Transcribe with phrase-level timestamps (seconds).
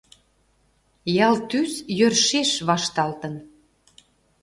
[1.27, 3.35] Ял тӱс йӧршеш вашталтын.